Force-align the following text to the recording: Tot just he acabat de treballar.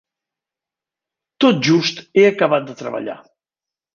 Tot 1.43 1.61
just 1.69 2.01
he 2.19 2.25
acabat 2.31 2.67
de 2.71 2.79
treballar. 2.83 3.19